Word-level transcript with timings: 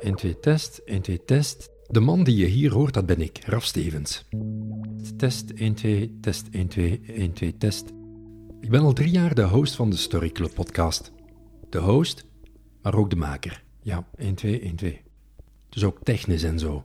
1, 0.00 0.14
2, 0.14 0.38
test, 0.38 0.80
1, 0.84 1.02
2, 1.02 1.24
test. 1.24 1.70
De 1.86 2.00
man 2.00 2.24
die 2.24 2.36
je 2.36 2.46
hier 2.46 2.72
hoort, 2.72 2.94
dat 2.94 3.06
ben 3.06 3.20
ik, 3.20 3.38
Raf 3.44 3.64
Stevens. 3.64 4.24
Test, 5.16 5.52
1, 5.52 5.74
2, 5.74 6.18
test, 6.20 6.48
1, 6.50 6.68
2, 6.68 7.00
1, 7.06 7.32
2, 7.32 7.56
test. 7.56 7.92
Ik 8.60 8.70
ben 8.70 8.80
al 8.80 8.92
drie 8.92 9.10
jaar 9.10 9.34
de 9.34 9.42
host 9.42 9.74
van 9.74 9.90
de 9.90 9.96
Story 9.96 10.30
Club 10.30 10.54
podcast. 10.54 11.12
De 11.68 11.78
host, 11.78 12.26
maar 12.82 12.94
ook 12.94 13.10
de 13.10 13.16
maker. 13.16 13.64
Ja, 13.82 14.08
1, 14.16 14.34
2, 14.34 14.60
1, 14.60 14.76
2. 14.76 15.00
Dus 15.68 15.84
ook 15.84 15.98
technisch 16.02 16.42
en 16.42 16.58
zo. 16.58 16.84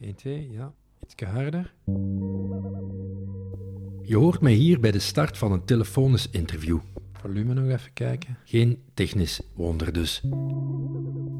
1, 0.00 0.14
2, 0.14 0.50
ja, 0.50 0.72
iets 1.02 1.14
harder. 1.24 1.74
Je 4.02 4.16
hoort 4.16 4.40
mij 4.40 4.52
hier 4.52 4.80
bij 4.80 4.90
de 4.90 4.98
start 4.98 5.38
van 5.38 5.52
een 5.52 5.64
telefonisch 5.64 6.30
interview. 6.30 6.78
Volume 7.28 7.54
nog 7.54 7.68
even 7.68 7.92
kijken. 7.92 8.38
Geen 8.44 8.82
technisch 8.94 9.40
wonder 9.54 9.92
dus. 9.92 10.22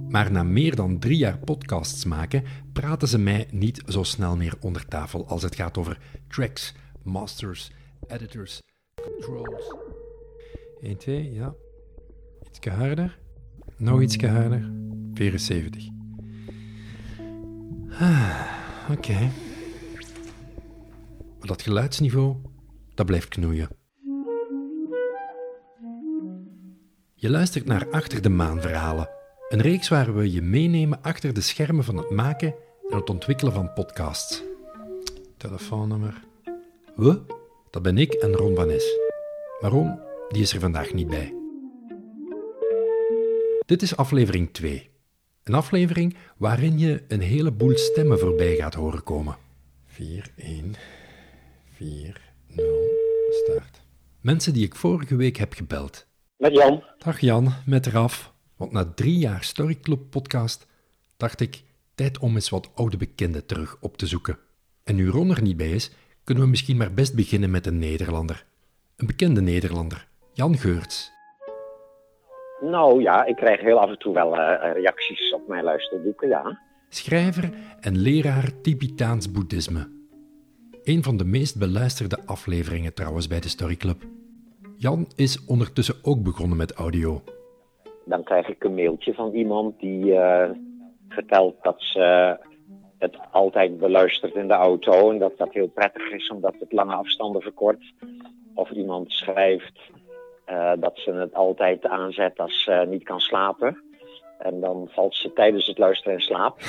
Maar 0.09 0.32
na 0.32 0.43
meer 0.43 0.77
dan 0.77 0.98
drie 0.98 1.16
jaar 1.16 1.38
podcasts 1.38 2.05
maken, 2.05 2.45
praten 2.73 3.09
ze 3.09 3.19
mij 3.19 3.48
niet 3.51 3.83
zo 3.87 4.02
snel 4.02 4.37
meer 4.37 4.55
onder 4.60 4.87
tafel 4.87 5.27
als 5.27 5.43
het 5.43 5.55
gaat 5.55 5.79
over 5.79 5.98
tracks, 6.27 6.74
masters, 7.02 7.70
editors, 8.06 8.62
controls. 9.02 9.74
1, 10.80 10.96
2, 10.96 11.32
ja. 11.32 11.55
Iets 12.51 12.68
harder. 12.68 13.18
Nog 13.77 14.02
iets 14.02 14.16
harder. 14.16 14.73
74. 15.15 15.88
Ah, 17.91 18.46
Oké. 18.91 18.98
Okay. 18.98 19.30
Maar 21.38 21.48
dat 21.48 21.62
geluidsniveau, 21.62 22.37
dat 22.95 23.07
blijft 23.07 23.29
knoeien. 23.29 23.77
Je 27.20 27.30
luistert 27.30 27.64
naar 27.64 27.90
Achter 27.90 28.22
de 28.22 28.28
Maan 28.28 28.60
verhalen. 28.60 29.10
Een 29.48 29.60
reeks 29.60 29.88
waar 29.88 30.14
we 30.14 30.32
je 30.32 30.42
meenemen 30.42 31.02
achter 31.02 31.34
de 31.34 31.40
schermen 31.40 31.84
van 31.84 31.96
het 31.96 32.10
maken 32.10 32.54
en 32.90 32.96
het 32.96 33.10
ontwikkelen 33.10 33.52
van 33.52 33.72
podcasts. 33.72 34.43
Telefoonnummer. 35.37 36.24
We? 36.96 37.20
Dat 37.70 37.82
ben 37.82 37.98
ik 37.98 38.12
en 38.12 38.32
Ron 38.32 38.54
van 38.54 38.70
Es. 38.70 38.98
Maar 39.60 39.70
Ron, 39.70 39.98
die 40.28 40.43
is 40.43 40.52
er 40.52 40.60
vandaag 40.60 40.93
niet 40.93 41.06
bij. 41.06 41.34
Dit 43.66 43.82
is 43.82 43.96
aflevering 43.96 44.52
2. 44.52 44.90
Een 45.45 45.54
aflevering 45.54 46.16
waarin 46.37 46.78
je 46.78 47.04
een 47.09 47.21
heleboel 47.21 47.76
stemmen 47.76 48.18
voorbij 48.18 48.56
gaat 48.56 48.74
horen 48.74 49.02
komen. 49.02 49.37
4, 49.87 50.30
1, 50.37 50.74
4, 51.74 52.21
0, 52.46 52.66
start. 53.30 53.82
Mensen 54.21 54.52
die 54.52 54.65
ik 54.65 54.74
vorige 54.74 55.16
week 55.16 55.37
heb 55.37 55.52
gebeld. 55.52 56.07
Met 56.38 56.52
Jan. 56.52 56.82
Dag 56.98 57.20
Jan, 57.20 57.48
met 57.66 57.86
Raf. 57.86 58.32
Want 58.56 58.72
na 58.72 58.92
drie 58.94 59.18
jaar 59.18 59.42
Storyclub 59.42 60.00
podcast 60.10 60.66
dacht 61.16 61.40
ik, 61.40 61.62
tijd 61.94 62.18
om 62.18 62.34
eens 62.34 62.48
wat 62.48 62.70
oude 62.74 62.96
bekenden 62.96 63.46
terug 63.46 63.76
op 63.80 63.96
te 63.96 64.06
zoeken. 64.06 64.38
En 64.84 64.94
nu 64.94 65.09
Ron 65.09 65.31
er 65.31 65.42
niet 65.42 65.56
bij 65.56 65.70
is, 65.70 65.92
kunnen 66.25 66.44
we 66.44 66.50
misschien 66.50 66.76
maar 66.76 66.92
best 66.92 67.14
beginnen 67.14 67.50
met 67.50 67.66
een 67.66 67.78
Nederlander. 67.78 68.44
Een 68.97 69.06
bekende 69.06 69.41
Nederlander, 69.41 70.09
Jan 70.32 70.56
Geurts. 70.56 71.10
Nou 72.60 73.03
ja, 73.03 73.25
ik 73.25 73.36
krijg 73.36 73.60
heel 73.60 73.81
af 73.81 73.88
en 73.88 73.98
toe 73.98 74.14
wel 74.14 74.38
uh, 74.38 74.72
reacties 74.72 75.34
op 75.34 75.48
mijn 75.48 75.64
luisterboeken, 75.64 76.28
ja. 76.28 76.60
Schrijver 76.88 77.50
en 77.81 77.97
leraar 77.97 78.60
Tibetaans 78.62 79.31
boeddhisme. 79.31 79.88
Een 80.82 81.03
van 81.03 81.16
de 81.16 81.25
meest 81.25 81.59
beluisterde 81.59 82.19
afleveringen 82.26 82.94
trouwens 82.94 83.26
bij 83.26 83.41
de 83.41 83.48
Storyclub. 83.48 84.04
Jan 84.81 85.06
is 85.16 85.44
ondertussen 85.44 85.94
ook 86.03 86.22
begonnen 86.22 86.56
met 86.56 86.72
audio. 86.72 87.22
Dan 88.04 88.22
krijg 88.22 88.48
ik 88.48 88.65
een 88.65 88.75
mailtje 88.75 89.15
van 89.15 89.32
iemand 89.32 89.81
die 89.81 90.04
uh, 90.04 90.50
vertelt 91.09 91.62
dat 91.62 91.76
ze 91.78 92.37
het 92.99 93.16
altijd 93.31 93.78
beluistert 93.78 94.34
in 94.34 94.49
de 94.49 94.54
auto 94.54 95.10
en 95.10 95.19
dat 95.19 95.38
dat 95.38 95.53
heel 95.53 95.69
prettig 95.69 96.10
is 96.10 96.31
omdat 96.31 96.54
het 96.59 96.72
lange 96.72 96.94
afstanden 96.94 97.43
verkort. 97.43 97.93
Of 98.55 98.71
iemand 98.71 99.12
schrijft 99.12 99.78
uh, 100.49 100.72
dat 100.78 100.99
ze 100.99 101.12
het 101.12 101.34
altijd 101.34 101.87
aanzet 101.87 102.39
als 102.39 102.62
ze 102.62 102.87
niet 102.89 103.05
kan 103.05 103.21
slapen. 103.21 103.83
En 104.39 104.60
dan 104.60 104.89
valt 104.91 105.15
ze 105.15 105.33
tijdens 105.33 105.66
het 105.66 105.78
luisteren 105.78 106.15
in 106.15 106.21
slaap. 106.21 106.59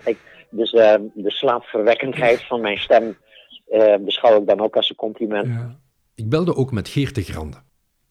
dus 0.50 0.72
uh, 0.72 0.94
de 1.12 1.30
slaapverwekkendheid 1.30 2.44
van 2.44 2.60
mijn 2.60 2.78
stem 2.78 3.16
uh, 3.70 3.94
beschouw 4.00 4.40
ik 4.40 4.46
dan 4.46 4.60
ook 4.60 4.76
als 4.76 4.90
een 4.90 4.96
compliment. 4.96 5.46
Ja. 5.46 5.86
Ik 6.22 6.28
belde 6.28 6.54
ook 6.54 6.72
met 6.72 6.88
Geert 6.88 7.14
de 7.14 7.22
Grande. 7.22 7.56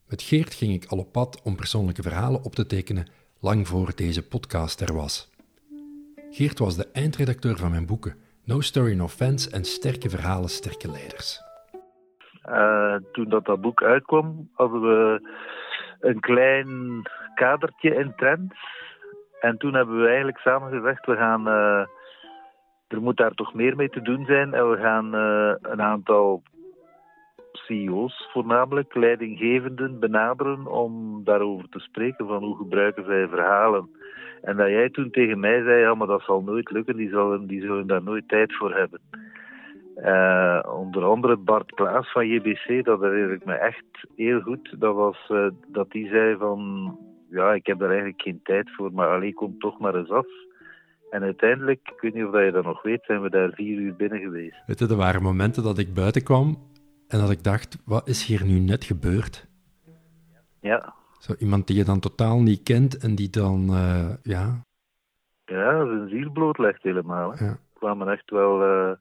Met 0.09 0.21
Geert 0.21 0.53
ging 0.53 0.73
ik 0.73 0.85
al 0.91 0.97
op 0.97 1.11
pad 1.11 1.41
om 1.43 1.55
persoonlijke 1.55 2.01
verhalen 2.01 2.43
op 2.43 2.51
te 2.51 2.65
tekenen, 2.65 3.07
lang 3.39 3.67
voor 3.67 3.95
deze 3.95 4.27
podcast 4.27 4.81
er 4.81 4.93
was. 4.93 5.31
Geert 6.29 6.59
was 6.59 6.77
de 6.77 6.87
eindredacteur 6.93 7.57
van 7.57 7.71
mijn 7.71 7.85
boeken 7.85 8.15
No 8.45 8.61
Story 8.61 8.93
No 8.93 9.07
Fans 9.07 9.49
en 9.49 9.63
Sterke 9.63 10.09
Verhalen, 10.09 10.49
Sterke 10.49 10.91
Leiders. 10.91 11.41
Uh, 12.49 12.95
toen 13.11 13.29
dat, 13.29 13.45
dat 13.45 13.61
boek 13.61 13.83
uitkwam, 13.83 14.49
hadden 14.53 14.81
we 14.81 15.29
een 15.99 16.19
klein 16.19 17.01
kadertje 17.35 17.95
in 17.95 18.13
trends. 18.15 18.55
En 19.39 19.57
toen 19.57 19.73
hebben 19.73 20.01
we 20.01 20.07
eigenlijk 20.07 20.37
samen 20.37 20.69
gezegd, 20.71 21.05
we 21.05 21.15
gaan, 21.15 21.47
uh, 21.47 21.85
er 22.87 23.01
moet 23.01 23.17
daar 23.17 23.33
toch 23.33 23.53
meer 23.53 23.75
mee 23.75 23.89
te 23.89 24.01
doen 24.01 24.25
zijn. 24.25 24.53
En 24.53 24.69
we 24.69 24.77
gaan 24.77 25.15
uh, 25.15 25.71
een 25.71 25.81
aantal 25.81 26.43
CEO's 27.65 28.29
voornamelijk, 28.31 28.95
leidinggevenden, 28.95 29.99
benaderen 29.99 30.67
om 30.67 31.21
daarover 31.23 31.69
te 31.69 31.79
spreken 31.79 32.27
van 32.27 32.43
hoe 32.43 32.57
gebruiken 32.57 33.05
zij 33.05 33.27
verhalen. 33.27 33.89
En 34.41 34.57
dat 34.57 34.67
jij 34.67 34.89
toen 34.89 35.11
tegen 35.11 35.39
mij 35.39 35.63
zei, 35.63 35.79
ja, 35.79 35.93
maar 35.93 36.07
dat 36.07 36.21
zal 36.21 36.41
nooit 36.41 36.71
lukken, 36.71 36.95
die 36.95 37.09
zullen, 37.09 37.47
die 37.47 37.61
zullen 37.61 37.87
daar 37.87 38.03
nooit 38.03 38.27
tijd 38.27 38.55
voor 38.55 38.75
hebben. 38.75 38.99
Uh, 39.97 40.59
onder 40.79 41.03
andere 41.03 41.37
Bart 41.37 41.71
Klaas 41.71 42.11
van 42.11 42.27
JBC, 42.27 42.85
dat 42.85 43.01
herinner 43.01 43.31
ik 43.31 43.45
me 43.45 43.53
echt 43.53 43.85
heel 44.15 44.39
goed. 44.39 44.75
Dat 44.79 44.95
was 44.95 45.29
uh, 45.29 45.47
dat 45.67 45.91
die 45.91 46.07
zei 46.07 46.37
van, 46.37 46.91
ja, 47.29 47.53
ik 47.53 47.65
heb 47.65 47.79
daar 47.79 47.89
eigenlijk 47.89 48.21
geen 48.21 48.39
tijd 48.43 48.75
voor, 48.75 48.93
maar 48.93 49.07
alleen 49.07 49.33
kom 49.33 49.59
toch 49.59 49.79
maar 49.79 49.95
eens 49.95 50.09
af. 50.09 50.27
En 51.09 51.23
uiteindelijk, 51.23 51.79
ik 51.83 52.01
weet 52.01 52.13
niet 52.13 52.25
of 52.25 52.33
je 52.33 52.51
dat 52.51 52.63
nog 52.63 52.81
weet, 52.81 53.03
zijn 53.05 53.21
we 53.21 53.29
daar 53.29 53.51
vier 53.53 53.79
uur 53.79 53.95
binnen 53.95 54.19
geweest. 54.19 54.63
Weet 54.65 54.79
je, 54.79 54.87
er 54.87 54.95
waren 54.95 55.21
momenten 55.21 55.63
dat 55.63 55.77
ik 55.77 55.93
buiten 55.93 56.23
kwam 56.23 56.57
en 57.07 57.19
dat 57.19 57.31
ik 57.31 57.43
dacht, 57.43 57.77
wat 57.85 58.07
is 58.07 58.25
hier 58.25 58.45
nu 58.45 58.59
net 58.59 58.83
gebeurd? 58.83 59.47
Ja. 60.61 60.93
Zo 61.19 61.33
iemand 61.39 61.67
die 61.67 61.77
je 61.77 61.83
dan 61.83 61.99
totaal 61.99 62.41
niet 62.41 62.63
kent 62.63 62.97
en 62.97 63.15
die 63.15 63.29
dan, 63.29 63.69
uh, 63.69 64.13
ja... 64.23 64.61
Ja, 65.45 65.85
zijn 65.85 66.09
ziel 66.09 66.31
blootlegt 66.31 66.83
helemaal. 66.83 67.31
Hè. 67.33 67.45
Ja. 67.45 67.51
Er 67.51 67.59
kwamen 67.73 68.09
echt 68.09 68.29
wel... 68.29 68.61
Uh, 68.61 68.95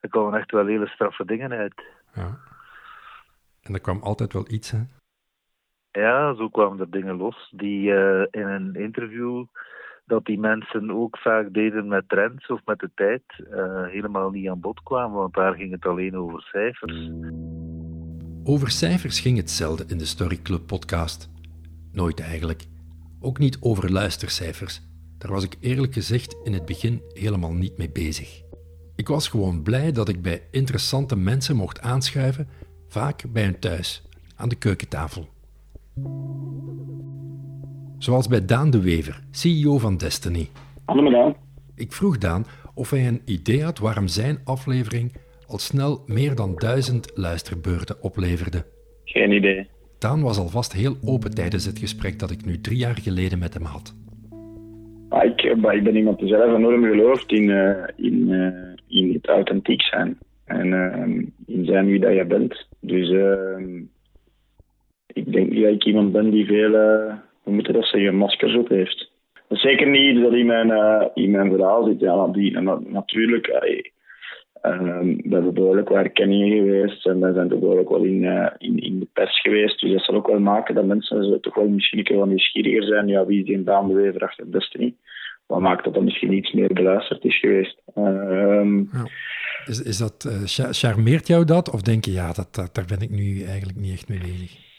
er 0.00 0.08
kwamen 0.08 0.38
echt 0.38 0.50
wel 0.50 0.66
hele 0.66 0.86
straffe 0.86 1.24
dingen 1.24 1.52
uit. 1.52 1.82
Ja. 2.14 2.38
En 3.62 3.74
er 3.74 3.80
kwam 3.80 4.02
altijd 4.02 4.32
wel 4.32 4.44
iets, 4.48 4.70
hè? 4.70 4.80
Ja, 5.90 6.34
zo 6.34 6.48
kwamen 6.48 6.80
er 6.80 6.90
dingen 6.90 7.16
los 7.16 7.52
die 7.56 7.90
uh, 7.90 8.26
in 8.30 8.46
een 8.46 8.74
interview 8.74 9.46
dat 10.10 10.24
die 10.24 10.38
mensen 10.38 10.90
ook 10.90 11.18
vaak 11.18 11.52
deden 11.52 11.88
met 11.88 12.08
trends 12.08 12.46
of 12.46 12.60
met 12.64 12.78
de 12.78 12.90
tijd, 12.94 13.22
uh, 13.38 13.86
helemaal 13.86 14.30
niet 14.30 14.48
aan 14.48 14.60
bod 14.60 14.82
kwamen, 14.82 15.18
want 15.18 15.34
daar 15.34 15.54
ging 15.54 15.72
het 15.72 15.86
alleen 15.86 16.16
over 16.16 16.42
cijfers. 16.42 17.10
Over 18.44 18.70
cijfers 18.70 19.20
ging 19.20 19.36
het 19.36 19.50
zelden 19.50 19.88
in 19.88 19.98
de 19.98 20.04
Story 20.04 20.38
Club 20.42 20.66
podcast. 20.66 21.30
Nooit 21.92 22.20
eigenlijk. 22.20 22.66
Ook 23.20 23.38
niet 23.38 23.58
over 23.60 23.92
luistercijfers. 23.92 24.80
Daar 25.18 25.32
was 25.32 25.44
ik 25.44 25.56
eerlijk 25.60 25.92
gezegd 25.92 26.36
in 26.44 26.52
het 26.52 26.64
begin 26.64 27.02
helemaal 27.12 27.52
niet 27.52 27.78
mee 27.78 27.90
bezig. 27.90 28.42
Ik 28.96 29.08
was 29.08 29.28
gewoon 29.28 29.62
blij 29.62 29.92
dat 29.92 30.08
ik 30.08 30.22
bij 30.22 30.42
interessante 30.50 31.16
mensen 31.16 31.56
mocht 31.56 31.80
aanschuiven, 31.80 32.48
vaak 32.88 33.22
bij 33.32 33.44
hun 33.44 33.58
thuis, 33.58 34.08
aan 34.36 34.48
de 34.48 34.58
keukentafel. 34.58 35.28
Zoals 38.00 38.28
bij 38.28 38.44
Daan 38.44 38.70
de 38.70 38.82
Wever, 38.82 39.20
CEO 39.30 39.78
van 39.78 39.96
Destiny. 39.96 40.48
Hallo 40.84 41.10
Daan. 41.10 41.34
Ik 41.76 41.92
vroeg 41.92 42.18
Daan 42.18 42.44
of 42.74 42.90
hij 42.90 43.06
een 43.06 43.20
idee 43.26 43.62
had 43.62 43.78
waarom 43.78 44.06
zijn 44.06 44.38
aflevering 44.44 45.12
al 45.46 45.58
snel 45.58 46.02
meer 46.06 46.34
dan 46.34 46.54
duizend 46.54 47.12
luisterbeurten 47.14 48.02
opleverde. 48.02 48.64
Geen 49.04 49.32
idee. 49.32 49.66
Daan 49.98 50.22
was 50.22 50.38
alvast 50.38 50.72
heel 50.72 50.96
open 51.04 51.34
tijdens 51.34 51.64
het 51.66 51.78
gesprek 51.78 52.18
dat 52.18 52.30
ik 52.30 52.44
nu 52.44 52.60
drie 52.60 52.78
jaar 52.78 52.98
geleden 53.00 53.38
met 53.38 53.54
hem 53.54 53.64
had. 53.64 53.94
Ah, 55.08 55.24
ik, 55.24 55.42
ik, 55.42 55.82
ben 55.82 55.96
iemand 55.96 56.18
die 56.18 56.28
zelf 56.28 56.56
enorm 56.56 56.84
gelooft 56.84 57.32
in, 57.32 57.48
uh, 57.48 57.84
in, 57.96 58.28
uh, 58.28 58.98
in 58.98 59.12
het 59.12 59.26
authentiek 59.26 59.82
zijn. 59.82 60.18
En 60.44 60.66
uh, 60.66 61.56
in 61.56 61.64
zijn 61.64 61.86
wie 61.86 62.00
dat 62.00 62.14
je 62.14 62.24
bent. 62.24 62.66
Dus 62.80 63.08
ik 65.06 65.32
denk 65.32 65.50
niet 65.50 65.62
dat 65.62 65.72
ik 65.72 65.84
iemand 65.84 66.12
ben 66.12 66.30
die 66.30 66.46
veel 66.46 66.74
we 67.44 67.50
moeten 67.50 67.72
dat 67.72 67.86
zeggen, 67.86 68.14
maskers 68.14 68.56
op 68.56 68.68
heeft. 68.68 69.10
Dat 69.48 69.58
zeker 69.58 69.88
niet 69.88 70.22
dat 70.22 70.32
in 70.32 70.46
mijn, 70.46 70.68
uh, 70.68 71.50
verhaal 71.50 71.84
zit. 71.84 72.00
Ja, 72.00 72.26
die, 72.26 72.60
natuurlijk, 72.60 73.46
Um, 74.62 75.16
we 75.16 75.34
hebben 75.34 75.54
behoorlijk 75.54 75.88
wat 75.88 75.98
erkenningen 75.98 76.56
geweest 76.56 77.06
en 77.06 77.20
we 77.20 77.32
zijn 77.32 77.48
toch 77.48 77.58
behoorlijk 77.58 77.88
wel 77.88 78.02
in, 78.02 78.22
uh, 78.22 78.46
in, 78.58 78.78
in 78.78 78.98
de 78.98 79.06
pers 79.12 79.40
geweest. 79.40 79.80
Dus 79.80 79.92
dat 79.92 80.04
zal 80.04 80.14
ook 80.14 80.26
wel 80.26 80.40
maken 80.40 80.74
dat 80.74 80.84
mensen 80.84 81.40
toch 81.40 81.54
wel 81.54 81.68
misschien 81.68 81.98
een 81.98 82.04
keer 82.04 82.16
wat 82.16 82.28
nieuwsgieriger 82.28 82.84
zijn. 82.84 83.08
Ja, 83.08 83.26
wie 83.26 83.40
is 83.40 83.46
die 83.46 83.64
Daan 83.64 83.88
de 83.88 83.94
Wever 83.94 84.20
achter 84.20 84.52
Destiny? 84.52 84.94
Wat 85.46 85.60
maakt 85.60 85.84
dat 85.84 85.94
dat 85.94 86.02
misschien 86.02 86.32
iets 86.32 86.52
meer 86.52 86.72
beluisterd 86.72 87.24
is 87.24 87.38
geweest? 87.38 87.82
Ja. 87.94 89.06
Is, 89.66 89.82
is 89.82 89.98
dat, 89.98 90.26
uh, 90.26 90.70
charmeert 90.72 91.26
jou 91.26 91.44
dat? 91.44 91.70
Of 91.70 91.82
denk 91.82 92.04
je, 92.04 92.12
ja, 92.12 92.32
dat, 92.32 92.54
dat, 92.54 92.74
daar 92.74 92.86
ben 92.86 93.00
ik 93.00 93.10
nu 93.10 93.42
eigenlijk 93.42 93.78
niet 93.78 93.92
echt 93.92 94.08
mee 94.08 94.18
bezig? 94.18 94.69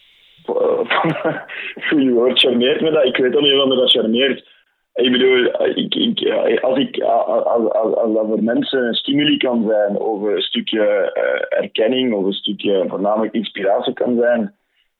Goeie 1.89 2.13
woord, 2.13 2.39
charmeert 2.39 2.81
me 2.81 2.91
dat. 2.91 3.05
Ik 3.05 3.17
weet 3.17 3.35
ook 3.35 3.41
niet 3.41 3.53
of 3.53 3.75
dat 3.75 3.91
charmeert. 3.91 4.49
Ik 4.93 5.11
bedoel, 5.11 5.65
ik, 5.75 6.59
als, 6.61 6.77
ik, 6.77 7.01
als, 7.01 7.43
als, 7.45 7.95
als 7.95 8.13
dat 8.13 8.25
voor 8.27 8.43
mensen 8.43 8.87
een 8.87 8.93
stimuli 8.93 9.37
kan 9.37 9.65
zijn, 9.67 9.97
of 9.97 10.21
een 10.21 10.41
stukje 10.41 11.11
uh, 11.13 11.59
erkenning, 11.59 12.13
of 12.13 12.25
een 12.25 12.33
stukje 12.33 12.85
voornamelijk 12.87 13.33
inspiratie 13.33 13.93
kan 13.93 14.17
zijn. 14.19 14.53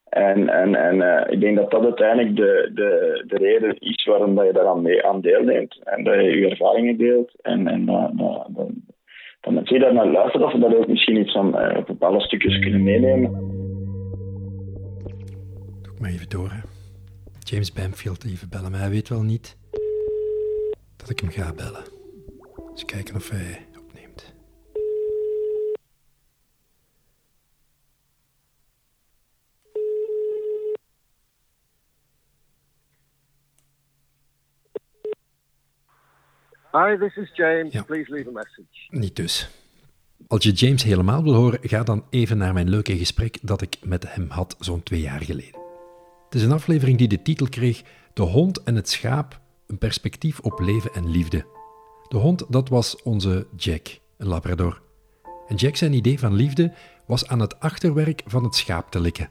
En, 0.09 0.49
en, 0.49 0.75
en 0.75 0.95
uh, 0.95 1.21
ik 1.27 1.39
denk 1.39 1.57
dat 1.57 1.71
dat 1.71 1.83
uiteindelijk 1.83 2.35
de, 2.35 2.71
de, 2.73 3.23
de 3.27 3.37
reden 3.37 3.79
is 3.79 4.05
waarom 4.05 4.35
dat 4.35 4.45
je 4.45 4.53
daaraan 4.53 4.81
mee, 4.81 5.05
aan 5.05 5.21
deelneemt. 5.21 5.79
En 5.83 6.03
dat 6.03 6.13
je 6.13 6.39
je 6.39 6.49
ervaringen 6.49 6.97
deelt. 6.97 7.31
En, 7.41 7.67
en 7.67 7.85
dat, 7.85 8.11
dat, 8.17 8.47
dat, 8.49 8.67
dat 9.41 9.53
mensen 9.53 9.79
daar 9.79 9.93
naar 9.93 10.07
luisteren, 10.07 10.41
dat 10.41 10.51
ze 10.51 10.59
daar 10.59 10.75
ook 10.75 10.87
misschien 10.87 11.19
iets 11.19 11.31
van 11.31 11.51
bepaalde 11.85 12.21
stukjes 12.21 12.59
kunnen 12.59 12.83
meenemen. 12.83 13.59
Maar 16.01 16.09
even 16.09 16.29
door. 16.29 16.51
Hè. 16.51 16.59
James 17.39 17.73
Bamfield 17.73 18.23
even 18.23 18.49
bellen, 18.49 18.71
maar 18.71 18.79
hij 18.79 18.89
weet 18.89 19.09
wel 19.09 19.21
niet 19.23 19.57
dat 20.95 21.09
ik 21.09 21.19
hem 21.19 21.29
ga 21.29 21.53
bellen. 21.53 21.83
Eens 22.71 22.85
kijken 22.85 23.15
of 23.15 23.29
hij 23.29 23.67
opneemt. 23.79 24.33
Hi, 36.71 36.97
this 36.97 37.15
is 37.15 37.31
James. 37.33 37.73
Ja. 37.73 37.83
Please 37.83 38.11
leave 38.11 38.29
a 38.29 38.31
message. 38.31 38.65
Niet 38.89 39.15
dus. 39.15 39.49
Als 40.27 40.43
je 40.43 40.51
James 40.51 40.83
helemaal 40.83 41.23
wil 41.23 41.33
horen, 41.33 41.59
ga 41.61 41.83
dan 41.83 42.05
even 42.09 42.37
naar 42.37 42.53
mijn 42.53 42.69
leuke 42.69 42.97
gesprek 42.97 43.37
dat 43.41 43.61
ik 43.61 43.77
met 43.83 44.13
hem 44.13 44.29
had 44.29 44.55
zo'n 44.59 44.83
twee 44.83 45.01
jaar 45.01 45.21
geleden. 45.21 45.60
Het 46.31 46.39
is 46.39 46.45
een 46.45 46.53
aflevering 46.53 46.97
die 46.97 47.07
de 47.07 47.21
titel 47.21 47.49
kreeg 47.49 47.83
De 48.13 48.21
hond 48.21 48.63
en 48.63 48.75
het 48.75 48.89
schaap 48.89 49.39
een 49.67 49.77
perspectief 49.77 50.39
op 50.39 50.59
leven 50.59 50.93
en 50.93 51.09
liefde. 51.09 51.45
De 52.07 52.17
hond, 52.17 52.43
dat 52.49 52.69
was 52.69 53.01
onze 53.01 53.47
Jack, 53.55 53.99
een 54.17 54.27
labrador. 54.27 54.81
En 55.47 55.55
Jack 55.55 55.75
zijn 55.75 55.93
idee 55.93 56.19
van 56.19 56.33
liefde 56.33 56.73
was 57.07 57.27
aan 57.27 57.39
het 57.39 57.59
achterwerk 57.59 58.23
van 58.25 58.43
het 58.43 58.55
schaap 58.55 58.91
te 58.91 58.99
likken. 58.99 59.29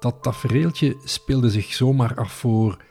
Dat 0.00 0.22
tafereeltje 0.22 0.96
speelde 1.04 1.50
zich 1.50 1.72
zomaar 1.72 2.14
af 2.14 2.32
voor, 2.32 2.84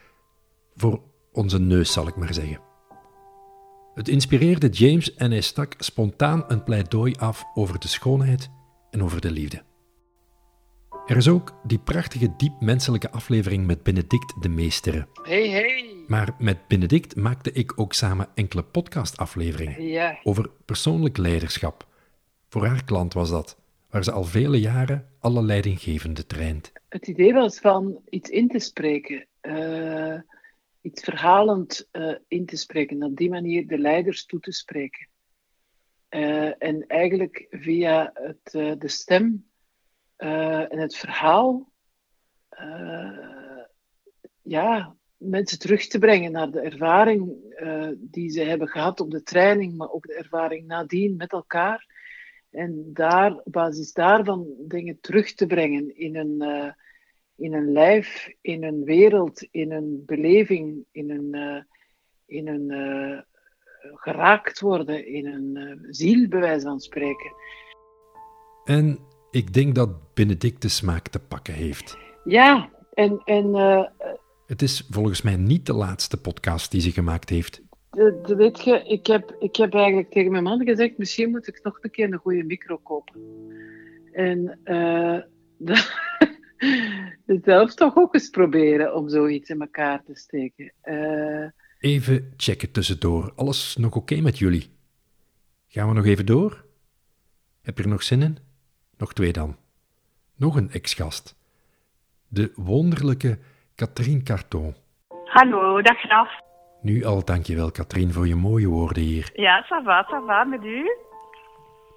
voor 0.74 1.00
onze 1.32 1.58
neus, 1.58 1.92
zal 1.92 2.08
ik 2.08 2.16
maar 2.16 2.34
zeggen. 2.34 2.60
Het 3.94 4.08
inspireerde 4.08 4.68
James 4.68 5.14
en 5.14 5.30
hij 5.30 5.40
stak 5.40 5.74
spontaan 5.78 6.44
een 6.48 6.64
pleidooi 6.64 7.14
af 7.14 7.44
over 7.54 7.78
de 7.80 7.88
schoonheid 7.88 8.50
en 8.90 9.02
over 9.02 9.20
de 9.20 9.30
liefde. 9.30 9.62
Er 11.06 11.16
is 11.16 11.28
ook 11.28 11.54
die 11.62 11.78
prachtige 11.78 12.36
diep 12.36 12.60
menselijke 12.60 13.10
aflevering 13.10 13.66
met 13.66 13.82
Benedict 13.82 14.42
de 14.42 14.48
Meestere. 14.48 15.06
Hey, 15.22 15.48
hey! 15.48 16.04
Maar 16.06 16.34
met 16.38 16.66
Benedict 16.68 17.16
maakte 17.16 17.52
ik 17.52 17.80
ook 17.80 17.92
samen 17.92 18.28
enkele 18.34 18.62
podcastafleveringen 18.62 19.82
ja. 19.82 20.18
over 20.22 20.50
persoonlijk 20.64 21.16
leiderschap. 21.16 21.86
Voor 22.48 22.66
haar 22.66 22.84
klant 22.84 23.12
was 23.12 23.30
dat, 23.30 23.58
waar 23.90 24.04
ze 24.04 24.12
al 24.12 24.24
vele 24.24 24.60
jaren 24.60 25.08
alle 25.20 25.42
leidinggevende 25.42 26.26
traint. 26.26 26.72
Het 26.88 27.06
idee 27.06 27.32
was 27.32 27.58
van 27.58 28.00
iets 28.08 28.30
in 28.30 28.48
te 28.48 28.58
spreken, 28.58 29.26
uh, 29.42 30.20
iets 30.80 31.02
verhalend 31.02 31.88
uh, 31.92 32.14
in 32.28 32.46
te 32.46 32.56
spreken, 32.56 33.02
op 33.02 33.16
die 33.16 33.30
manier 33.30 33.66
de 33.66 33.78
leiders 33.78 34.26
toe 34.26 34.40
te 34.40 34.52
spreken. 34.52 35.08
Uh, 36.10 36.62
en 36.62 36.84
eigenlijk 36.86 37.46
via 37.50 38.10
het, 38.14 38.80
de 38.80 38.88
stem 38.88 39.44
en 40.16 40.78
het 40.78 40.96
verhaal 40.96 41.72
ja, 44.42 44.96
mensen 45.16 45.58
terug 45.58 45.86
te 45.86 45.98
brengen 45.98 46.32
naar 46.32 46.50
de 46.50 46.60
ervaring 46.60 47.34
uh, 47.60 47.88
die 47.98 48.30
ze 48.30 48.40
hebben 48.40 48.68
gehad 48.68 49.00
op 49.00 49.10
de 49.10 49.22
training, 49.22 49.76
maar 49.76 49.90
ook 49.90 50.06
de 50.06 50.14
ervaring 50.14 50.66
nadien 50.66 51.16
met 51.16 51.32
elkaar. 51.32 51.94
En 52.50 52.90
daar, 52.92 53.36
op 53.36 53.52
basis 53.52 53.92
daarvan 53.92 54.46
dingen 54.58 54.98
terug 55.00 55.34
te 55.34 55.46
brengen 55.46 55.96
in 55.96 56.16
een, 56.16 56.42
in 57.36 57.54
een 57.54 57.72
lijf, 57.72 58.34
in 58.40 58.64
een 58.64 58.84
wereld, 58.84 59.48
in 59.50 59.72
een 59.72 60.02
beleving, 60.06 60.84
in 60.90 61.10
een, 61.10 61.64
in 62.26 62.48
een 62.48 63.24
geraakt 63.94 64.60
worden, 64.60 65.06
in 65.06 65.26
een 65.26 65.78
ziel, 65.90 66.28
bij 66.28 66.40
wijze 66.40 66.66
van 66.66 66.80
spreken. 66.80 67.34
En 68.64 68.98
ik 69.36 69.52
denk 69.52 69.74
dat 69.74 70.14
Benedict 70.14 70.62
de 70.62 70.68
smaak 70.68 71.08
te 71.08 71.18
pakken 71.18 71.54
heeft. 71.54 71.96
Ja, 72.24 72.70
en, 72.94 73.22
en 73.24 73.54
het 74.46 74.62
is 74.62 74.86
volgens 74.90 75.22
mij 75.22 75.36
niet 75.36 75.66
de 75.66 75.72
laatste 75.72 76.16
podcast 76.16 76.70
die 76.70 76.80
ze 76.80 76.90
gemaakt 76.90 77.28
heeft. 77.28 77.62
De, 77.90 78.20
de, 78.26 78.34
weet 78.34 78.64
je, 78.64 78.84
ik 78.84 79.06
heb, 79.06 79.36
ik 79.38 79.56
heb 79.56 79.74
eigenlijk 79.74 80.10
tegen 80.10 80.30
mijn 80.30 80.42
man 80.42 80.64
gezegd, 80.64 80.98
misschien 80.98 81.30
moet 81.30 81.48
ik 81.48 81.60
nog 81.62 81.78
een 81.80 81.90
keer 81.90 82.12
een 82.12 82.18
goede 82.18 82.44
micro 82.44 82.76
kopen. 82.76 83.20
En 84.12 84.58
uh, 87.26 87.38
zelf 87.42 87.74
toch 87.74 87.96
ook 87.96 88.14
eens 88.14 88.30
proberen 88.30 88.94
om 88.94 89.08
zoiets 89.08 89.50
in 89.50 89.60
elkaar 89.60 90.02
te 90.04 90.14
steken. 90.14 90.72
Uh, 90.84 91.48
even 91.78 92.32
checken 92.36 92.70
tussendoor. 92.70 93.32
Alles 93.34 93.76
nog 93.76 93.96
oké 93.96 94.20
met 94.20 94.38
jullie? 94.38 94.66
Gaan 95.68 95.88
we 95.88 95.94
nog 95.94 96.06
even 96.06 96.26
door? 96.26 96.64
Heb 97.62 97.76
je 97.76 97.84
er 97.84 97.90
nog 97.90 98.02
zin 98.02 98.22
in? 98.22 98.45
Nog 98.98 99.12
twee 99.12 99.32
dan. 99.32 99.56
Nog 100.36 100.56
een 100.56 100.70
ex-gast. 100.70 101.36
De 102.28 102.52
wonderlijke 102.54 103.38
Katrien 103.74 104.24
Carton. 104.24 104.74
Hallo, 105.24 105.82
dag 105.82 105.98
Graf. 105.98 106.28
Nu 106.80 107.04
al 107.04 107.24
dankjewel 107.24 107.70
Katrien 107.70 108.12
voor 108.12 108.26
je 108.26 108.34
mooie 108.34 108.68
woorden 108.68 109.02
hier. 109.02 109.30
Ja, 109.34 109.64
ça 109.64 109.84
va, 109.84 110.06
ça 110.10 110.26
va, 110.26 110.44
met 110.44 110.64
u? 110.64 110.90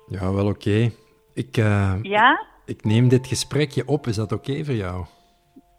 Ja, 0.07 0.33
wel 0.33 0.47
oké. 0.47 0.91
Ik, 1.33 1.57
uh, 1.57 1.93
ja? 2.01 2.47
Ik, 2.65 2.75
ik, 2.75 2.83
neem 2.83 3.07
dit 3.07 3.27
gesprekje 3.27 3.87
op, 3.87 4.07
is 4.07 4.15
dat 4.15 4.31
oké 4.31 4.65
voor 4.65 4.73
jou? 4.73 5.05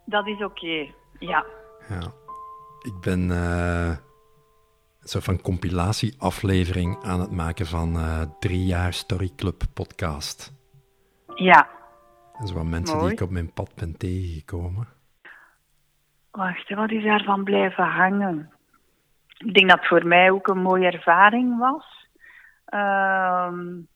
Dat 0.04 0.26
is 0.26 0.44
oké, 0.44 0.92
ja. 1.18 1.44
Ja. 1.88 2.12
Ik 2.80 3.00
ben 3.00 3.30
uh, 3.30 3.88
een 5.00 5.08
soort 5.08 5.24
van 5.24 5.40
compilatieaflevering 5.40 7.02
aan 7.02 7.20
het 7.20 7.30
maken 7.30 7.66
van 7.66 7.96
uh, 7.96 8.22
drie 8.38 8.64
jaar 8.64 8.92
Story 8.92 9.30
Club 9.36 9.62
podcast. 9.74 10.59
Ja. 11.40 11.68
Dat 12.32 12.48
is 12.48 12.52
wat 12.52 12.64
mensen 12.64 12.96
Mooi. 12.96 13.08
die 13.08 13.18
ik 13.18 13.24
op 13.24 13.30
mijn 13.30 13.52
pad 13.52 13.74
ben 13.74 13.96
tegengekomen. 13.96 14.88
Wacht, 16.30 16.74
wat 16.74 16.90
is 16.90 17.04
daarvan 17.04 17.44
blijven 17.44 17.84
hangen? 17.84 18.52
Ik 19.38 19.54
denk 19.54 19.68
dat 19.68 19.78
het 19.78 19.88
voor 19.88 20.06
mij 20.06 20.30
ook 20.30 20.48
een 20.48 20.62
mooie 20.62 20.90
ervaring 20.90 21.58
was. 21.58 22.08
Um, 22.74 23.88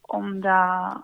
omdat. 0.00 1.02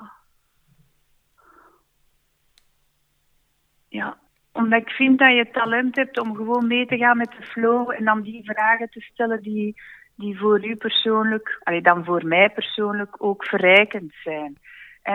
Ja, 3.88 4.18
omdat 4.52 4.80
ik 4.80 4.90
vind 4.90 5.18
dat 5.18 5.35
je 5.35 5.50
talent 5.52 5.97
hebt 5.97 6.20
om 6.20 6.35
gewoon 6.37 6.66
mee 6.66 6.87
te 6.87 6.97
gaan 6.97 7.16
met 7.16 7.30
de 7.30 7.42
flow 7.42 7.90
en 7.90 8.04
dan 8.04 8.23
die 8.23 8.44
vragen 8.44 8.90
te 8.90 9.00
stellen 9.00 9.42
die, 9.42 9.75
die 10.14 10.38
voor 10.38 10.66
u 10.66 10.76
persoonlijk, 10.76 11.61
allee, 11.62 11.82
dan 11.82 12.04
voor 12.04 12.26
mij 12.26 12.50
persoonlijk 12.50 13.14
ook 13.18 13.44
verrijkend 13.44 14.12
zijn. 14.23 14.59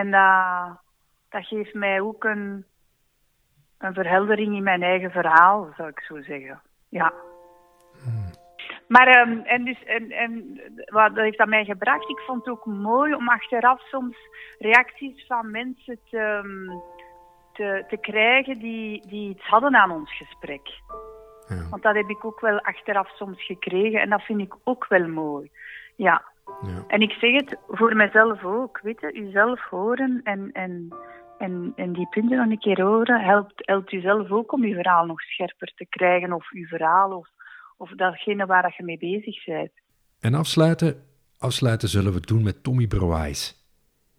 En 0.00 0.10
dat, 0.10 0.78
dat 1.28 1.46
geeft 1.46 1.74
mij 1.74 2.00
ook 2.00 2.24
een, 2.24 2.64
een 3.78 3.94
verheldering 3.94 4.56
in 4.56 4.62
mijn 4.62 4.82
eigen 4.82 5.10
verhaal, 5.10 5.72
zou 5.76 5.88
ik 5.88 6.00
zo 6.00 6.22
zeggen. 6.22 6.60
Ja. 6.88 7.12
Hmm. 8.04 8.30
Maar, 8.88 9.28
um, 9.28 9.42
en, 9.44 9.64
dus, 9.64 9.84
en, 9.84 10.10
en 10.10 10.60
wat 10.84 11.14
heeft 11.14 11.38
dat 11.38 11.48
mij 11.48 11.64
gebracht? 11.64 12.08
Ik 12.08 12.18
vond 12.18 12.44
het 12.44 12.54
ook 12.54 12.64
mooi 12.64 13.14
om 13.14 13.28
achteraf 13.28 13.80
soms 13.80 14.16
reacties 14.58 15.26
van 15.26 15.50
mensen 15.50 15.98
te, 16.10 16.40
um, 16.44 16.82
te, 17.52 17.84
te 17.88 17.96
krijgen 17.96 18.58
die, 18.58 19.06
die 19.06 19.30
iets 19.30 19.46
hadden 19.46 19.76
aan 19.76 19.90
ons 19.90 20.16
gesprek. 20.16 20.68
Ja. 21.48 21.68
Want 21.70 21.82
dat 21.82 21.94
heb 21.94 22.08
ik 22.08 22.24
ook 22.24 22.40
wel 22.40 22.60
achteraf 22.60 23.16
soms 23.16 23.44
gekregen 23.44 24.00
en 24.00 24.10
dat 24.10 24.22
vind 24.22 24.40
ik 24.40 24.54
ook 24.64 24.86
wel 24.88 25.08
mooi. 25.08 25.50
Ja. 25.96 26.34
Ja. 26.62 26.84
En 26.88 27.00
ik 27.00 27.10
zeg 27.10 27.34
het 27.34 27.58
voor 27.68 27.96
mezelf 27.96 28.44
ook, 28.44 28.80
weet 28.82 29.00
je, 29.00 29.14
uzelf 29.14 29.60
horen 29.60 30.20
en, 30.24 30.50
en, 30.52 30.94
en, 31.38 31.72
en 31.76 31.92
die 31.92 32.08
punten 32.08 32.36
nog 32.36 32.50
een 32.50 32.58
keer 32.58 32.82
horen, 32.82 33.20
helpt, 33.20 33.52
helpt 33.56 33.92
u 33.92 34.00
zelf 34.00 34.30
ook 34.30 34.52
om 34.52 34.62
uw 34.62 34.74
verhaal 34.74 35.06
nog 35.06 35.20
scherper 35.20 35.72
te 35.74 35.86
krijgen 35.88 36.32
of 36.32 36.50
uw 36.50 36.66
verhaal 36.66 37.10
of, 37.10 37.28
of 37.76 37.90
datgene 37.90 38.46
waar 38.46 38.62
dat 38.62 38.76
je 38.76 38.84
mee 38.84 38.98
bezig 38.98 39.44
bent. 39.44 39.70
En 40.20 40.34
afsluiten, 40.34 41.04
Afsluiten 41.38 41.88
zullen 41.88 42.12
we 42.12 42.20
doen 42.20 42.42
met 42.42 42.62
Tommy 42.62 42.86
Broijs. 42.86 43.54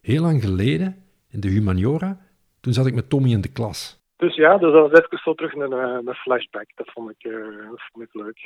Heel 0.01 0.21
lang 0.21 0.41
geleden, 0.41 0.95
in 1.29 1.39
de 1.39 1.47
humaniora, 1.47 2.17
toen 2.61 2.73
zat 2.73 2.85
ik 2.85 2.93
met 2.93 3.09
Tommy 3.09 3.31
in 3.31 3.41
de 3.41 3.51
klas. 3.51 4.05
Dus 4.17 4.35
ja, 4.35 4.57
dus 4.57 4.71
dat 4.71 4.89
was 4.89 4.99
even 4.99 5.17
zo 5.17 5.33
terug 5.33 5.53
een, 5.53 5.73
eh, 5.73 5.99
een 6.05 6.13
flashback. 6.13 6.69
Dat 6.75 6.91
vond, 6.91 7.11
ik, 7.11 7.23
uh, 7.23 7.69
dat 7.69 7.81
vond 7.91 8.05
ik 8.05 8.13
leuk. 8.13 8.39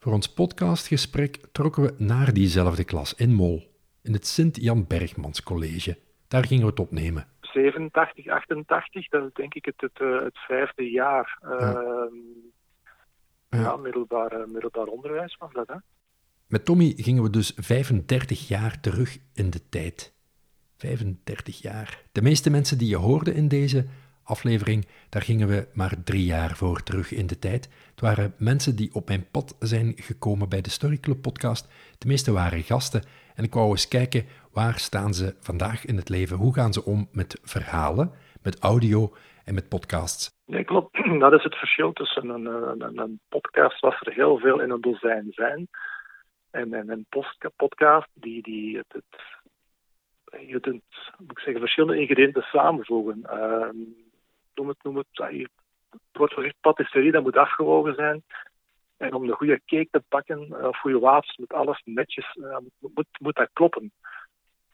Voor 0.00 0.12
ons 0.12 0.32
podcastgesprek 0.32 1.36
trokken 1.52 1.82
we 1.82 1.94
naar 1.98 2.32
diezelfde 2.32 2.84
klas 2.84 3.14
in 3.14 3.34
Mol, 3.34 3.62
in 4.02 4.12
het 4.12 4.26
Sint-Jan 4.26 4.86
Bergmans 4.86 5.42
College. 5.42 5.98
Daar 6.28 6.44
gingen 6.44 6.64
we 6.64 6.70
het 6.70 6.80
opnemen. 6.80 7.26
87, 7.40 8.26
88, 8.28 9.08
dat 9.08 9.24
is 9.24 9.32
denk 9.32 9.54
ik 9.54 9.64
het, 9.64 9.80
het, 9.80 10.00
eh, 10.00 10.20
het 10.22 10.38
vijfde 10.38 10.90
jaar. 10.90 11.38
Ja. 11.40 11.50
Ehm, 11.50 12.14
ja. 13.48 13.60
ja 13.60 13.76
middelbaar, 13.76 14.48
middelbaar 14.48 14.86
onderwijs 14.86 15.36
was 15.36 15.52
dat, 15.52 15.68
hè? 15.68 15.76
Met 16.46 16.64
Tommy 16.64 16.92
gingen 16.96 17.22
we 17.22 17.30
dus 17.30 17.52
35 17.56 18.48
jaar 18.48 18.80
terug 18.80 19.18
in 19.34 19.50
de 19.50 19.68
tijd. 19.68 20.14
35 20.76 21.62
jaar. 21.62 22.02
De 22.12 22.22
meeste 22.22 22.50
mensen 22.50 22.78
die 22.78 22.88
je 22.88 22.96
hoorde 22.96 23.34
in 23.34 23.48
deze 23.48 23.86
aflevering, 24.28 24.86
daar 25.08 25.22
gingen 25.22 25.48
we 25.48 25.68
maar 25.74 25.94
drie 26.04 26.24
jaar 26.24 26.56
voor 26.56 26.82
terug 26.82 27.12
in 27.12 27.26
de 27.26 27.38
tijd. 27.38 27.64
Het 27.90 28.00
waren 28.00 28.34
mensen 28.38 28.76
die 28.76 28.94
op 28.94 29.08
mijn 29.08 29.26
pad 29.30 29.56
zijn 29.58 29.92
gekomen 29.96 30.48
bij 30.48 30.60
de 30.60 30.70
Story 30.70 30.98
Club 30.98 31.22
podcast. 31.22 31.68
De 31.98 32.08
meeste 32.08 32.32
waren 32.32 32.62
gasten 32.62 33.02
en 33.34 33.44
ik 33.44 33.54
wou 33.54 33.70
eens 33.70 33.88
kijken 33.88 34.26
waar 34.52 34.78
staan 34.78 35.14
ze 35.14 35.36
vandaag 35.40 35.84
in 35.84 35.96
het 35.96 36.08
leven? 36.08 36.36
Hoe 36.36 36.54
gaan 36.54 36.72
ze 36.72 36.84
om 36.84 37.08
met 37.12 37.40
verhalen, 37.42 38.10
met 38.42 38.60
audio 38.60 39.12
en 39.44 39.54
met 39.54 39.68
podcasts? 39.68 40.30
Ja, 40.44 40.62
klopt. 40.62 40.96
Dat 41.24 41.32
is 41.32 41.42
het 41.42 41.54
verschil 41.56 41.92
tussen 41.92 42.28
een, 42.28 42.46
een, 42.46 42.98
een 42.98 43.20
podcast, 43.28 43.80
wat 43.80 44.06
er 44.06 44.12
heel 44.12 44.38
veel 44.38 44.60
in 44.60 44.70
een 44.70 44.80
dozijn 44.80 45.26
zijn, 45.30 45.68
en, 46.50 46.74
en 46.74 46.90
een 46.90 47.06
podcast 47.56 48.08
die, 48.12 48.42
die 48.42 48.76
het, 48.76 48.92
het, 48.92 49.22
je 50.48 50.60
kunt, 50.60 50.82
moet 51.18 51.30
ik 51.30 51.38
zeggen, 51.38 51.60
verschillende 51.60 52.00
ingrediënten 52.00 52.42
samenvoegen. 52.42 53.18
Uh, 53.24 53.68
noem 54.58 54.68
het, 54.68 54.82
noem 54.82 54.96
het, 54.96 55.06
het 55.90 56.00
wordt 56.12 56.34
gezegd 56.34 56.54
patisserie, 56.60 57.12
dat 57.12 57.22
moet 57.22 57.36
afgewogen 57.36 57.94
zijn. 57.94 58.22
En 58.96 59.12
om 59.12 59.26
de 59.26 59.32
goede 59.32 59.60
cake 59.66 59.88
te 59.90 60.02
bakken, 60.08 60.66
of 60.66 60.78
goede 60.78 60.98
wafels, 60.98 61.36
moet 61.36 61.52
alles 61.52 61.82
netjes, 61.84 62.36
uh, 62.36 62.56
moet, 62.78 63.06
moet 63.20 63.36
dat 63.36 63.50
kloppen. 63.52 63.92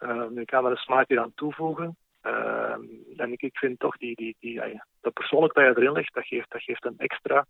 Uh, 0.01 0.45
kan 0.45 0.65
er 0.65 0.71
een 0.71 0.77
smaakje 0.77 1.21
aan 1.21 1.35
toevoegen. 1.35 1.97
En 3.17 3.33
ik, 3.33 3.43
ik 3.43 3.57
vind 3.57 3.79
toch 3.79 3.97
die, 3.97 4.17
die, 4.17 4.37
die, 4.41 4.81
dat 5.01 5.13
persoonlijk 5.13 5.55
dat 5.55 5.65
je 5.65 5.81
erin 5.81 5.93
legt, 5.93 6.15
dat 6.15 6.27
geeft, 6.27 6.51
dat 6.51 6.63
geeft 6.63 6.85
een 6.85 6.99
extra 6.99 7.47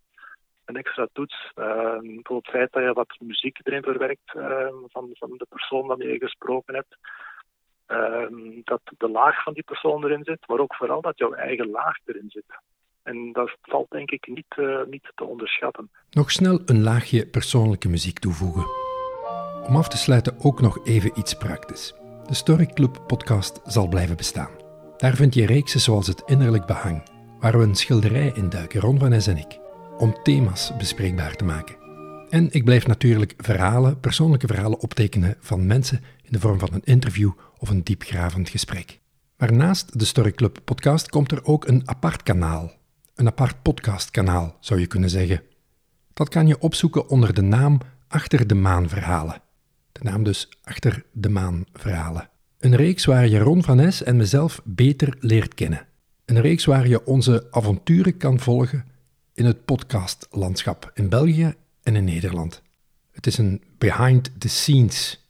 een 0.65 0.77
extra 0.77 1.09
toets. 1.13 1.53
Uh, 1.55 1.99
het 2.23 2.49
feit 2.49 2.73
dat 2.73 2.83
je 2.83 2.93
wat 2.93 3.17
muziek 3.19 3.59
erin 3.63 3.83
verwerkt 3.83 4.31
van, 4.87 5.11
van 5.13 5.31
de 5.37 5.47
persoon 5.49 5.87
waarmee 5.87 6.13
je 6.13 6.19
gesproken 6.19 6.75
hebt. 6.75 6.97
Uh, 7.89 8.27
dat 8.65 8.81
de 8.99 9.09
laag 9.09 9.43
van 9.43 9.53
die 9.53 9.63
persoon 9.63 10.05
erin 10.05 10.25
zit, 10.25 10.49
maar 10.49 10.59
ook 10.59 10.75
vooral 10.75 11.01
dat 11.01 11.19
jouw 11.19 11.33
eigen 11.33 11.71
laag 11.71 11.97
erin 12.05 12.29
zit. 12.31 12.45
En 13.03 13.33
dat 13.33 13.57
valt 13.63 13.91
denk 13.91 14.11
ik 14.11 14.27
niet, 14.27 14.55
eh, 14.57 14.81
niet 14.91 15.13
te 15.15 15.25
onderschatten. 15.25 15.91
Nog 16.11 16.31
snel 16.31 16.63
een 16.65 16.83
laagje 16.83 17.27
persoonlijke 17.27 17.89
muziek 17.89 18.19
toevoegen. 18.19 18.67
Om 19.67 19.77
af 19.77 19.89
te 19.89 19.97
sluiten 19.97 20.35
ook 20.39 20.61
nog 20.61 20.87
even 20.87 21.19
iets 21.19 21.35
praktisch. 21.35 21.95
De 22.27 22.35
Story 22.35 22.67
Club 22.67 23.03
podcast 23.07 23.61
zal 23.65 23.89
blijven 23.89 24.17
bestaan. 24.17 24.51
Daar 24.97 25.15
vind 25.15 25.35
je 25.35 25.47
reeksen 25.47 25.81
zoals 25.81 26.07
het 26.07 26.23
Innerlijk 26.27 26.67
Behang, 26.67 27.09
waar 27.41 27.59
we 27.59 27.65
een 27.65 27.75
schilderij 27.75 28.33
induiken, 28.35 28.81
Ron 28.81 28.99
van 28.99 29.13
Es 29.13 29.27
en 29.27 29.37
ik 29.37 29.63
om 29.99 30.23
thema's 30.23 30.77
bespreekbaar 30.77 31.37
te 31.37 31.45
maken. 31.45 31.77
En 32.29 32.49
ik 32.51 32.65
blijf 32.65 32.87
natuurlijk 32.87 33.35
verhalen, 33.37 34.01
persoonlijke 34.01 34.47
verhalen 34.47 34.81
optekenen 34.81 35.37
van 35.41 35.67
mensen 35.67 36.01
in 36.23 36.33
de 36.33 36.41
vorm 36.41 36.59
van 36.59 36.69
een 36.73 36.85
interview 36.85 37.31
of 37.65 37.71
een 37.71 37.83
diepgravend 37.83 38.49
gesprek. 38.49 39.01
Maar 39.37 39.53
naast 39.53 39.99
de 39.99 40.05
Story 40.05 40.33
Club 40.33 40.59
podcast 40.65 41.09
komt 41.09 41.33
er 41.33 41.45
ook 41.45 41.67
een 41.67 41.83
apart 41.85 42.23
kanaal. 42.23 42.73
Een 43.15 43.27
apart 43.27 43.63
podcastkanaal, 43.63 44.57
zou 44.61 44.81
je 44.81 44.87
kunnen 44.87 45.11
zeggen. 45.11 45.43
Dat 46.13 46.29
kan 46.29 46.47
je 46.47 46.59
opzoeken 46.59 47.09
onder 47.09 47.35
de 47.35 47.43
naam 47.43 47.81
Achter 48.09 48.47
de 48.47 48.55
Maan 48.55 48.89
Verhalen. 48.89 49.43
De 49.93 50.01
naam 50.03 50.23
dus 50.23 50.49
Achter 50.63 51.05
de 51.13 51.29
Maan 51.29 51.65
Verhalen. 51.73 52.29
Een 52.59 52.77
reeks 52.77 53.05
waar 53.05 53.29
je 53.29 53.39
Ron 53.39 53.63
van 53.63 53.81
Es 53.81 54.03
en 54.03 54.17
mezelf 54.17 54.61
beter 54.65 55.17
leert 55.21 55.55
kennen. 55.55 55.87
Een 56.25 56.41
reeks 56.41 56.65
waar 56.65 56.89
je 56.89 57.07
onze 57.07 57.47
avonturen 57.51 58.17
kan 58.17 58.41
volgen 58.41 58.85
in 59.35 59.45
het 59.45 59.65
podcastlandschap 59.65 60.91
in 60.95 61.09
België 61.09 61.55
en 61.83 61.97
in 61.97 62.05
Nederland. 62.05 62.63
Het 63.11 63.27
is 63.27 63.39
een 63.39 63.63
behind-the-scenes 63.79 65.24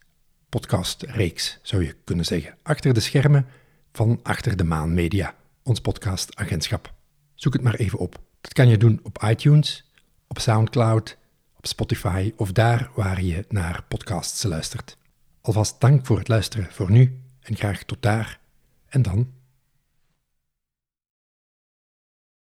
podcastreeks, 0.49 1.59
zou 1.61 1.83
je 1.83 1.95
kunnen 2.03 2.25
zeggen. 2.25 2.57
Achter 2.63 2.93
de 2.93 2.99
schermen 2.99 3.47
van 3.91 4.19
Achter 4.23 4.57
de 4.57 4.63
Maan 4.63 4.93
Media, 4.93 5.35
ons 5.63 5.79
podcastagentschap. 5.79 6.93
Zoek 7.35 7.53
het 7.53 7.61
maar 7.61 7.75
even 7.75 7.99
op. 7.99 8.19
Dat 8.41 8.53
kan 8.53 8.67
je 8.67 8.77
doen 8.77 8.99
op 9.03 9.23
iTunes, 9.23 9.91
op 10.27 10.39
Soundcloud, 10.39 11.17
op 11.57 11.67
Spotify 11.67 12.33
of 12.35 12.51
daar 12.51 12.89
waar 12.95 13.21
je 13.21 13.45
naar 13.49 13.83
podcasts 13.87 14.43
luistert. 14.43 14.97
Alvast 15.41 15.81
dank 15.81 16.05
voor 16.05 16.17
het 16.17 16.27
luisteren 16.27 16.67
voor 16.71 16.91
nu 16.91 17.21
en 17.41 17.55
graag 17.55 17.83
tot 17.83 18.01
daar 18.01 18.39
en 18.87 19.01
dan 19.01 19.33